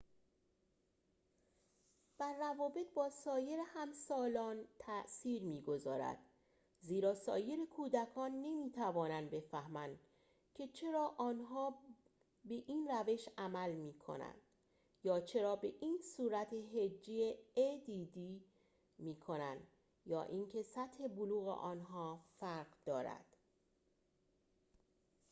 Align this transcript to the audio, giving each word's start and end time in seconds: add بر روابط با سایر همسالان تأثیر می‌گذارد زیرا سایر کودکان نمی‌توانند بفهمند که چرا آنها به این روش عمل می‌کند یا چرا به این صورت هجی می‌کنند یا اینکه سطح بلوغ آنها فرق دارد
add 0.01 0.03
بر 2.17 2.33
روابط 2.33 2.93
با 2.93 3.09
سایر 3.09 3.59
همسالان 3.67 4.67
تأثیر 4.79 5.43
می‌گذارد 5.43 6.17
زیرا 6.81 7.13
سایر 7.15 7.65
کودکان 7.65 8.31
نمی‌توانند 8.31 9.29
بفهمند 9.29 9.99
که 10.53 10.67
چرا 10.67 11.15
آنها 11.17 11.77
به 12.45 12.55
این 12.67 12.87
روش 12.87 13.27
عمل 13.37 13.75
می‌کند 13.75 14.41
یا 15.03 15.19
چرا 15.19 15.55
به 15.55 15.73
این 15.81 15.99
صورت 16.17 16.53
هجی 16.53 17.35
می‌کنند 18.97 19.67
یا 20.05 20.23
اینکه 20.23 20.61
سطح 20.63 21.07
بلوغ 21.07 21.47
آنها 21.47 22.25
فرق 22.39 22.67
دارد 22.85 23.37